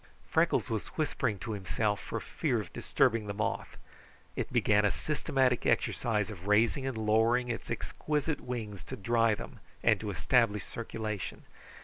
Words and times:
Freckles 0.31 0.67
was 0.67 0.87
whispering 0.97 1.37
to 1.37 1.51
himself 1.51 1.99
for 1.99 2.19
fear 2.19 2.59
of 2.59 2.73
disturbing 2.73 3.27
the 3.27 3.35
moth. 3.35 3.77
It 4.35 4.51
began 4.51 4.83
a 4.83 4.89
systematic 4.89 5.67
exercise 5.67 6.31
of 6.31 6.47
raising 6.47 6.87
and 6.87 6.97
lowering 6.97 7.49
its 7.49 7.69
exquisite 7.69 8.41
wings 8.41 8.83
to 8.85 8.95
dry 8.95 9.35
them 9.35 9.59
and 9.83 9.99
to 9.99 10.09
establish 10.09 10.63
circulation. 10.65 11.43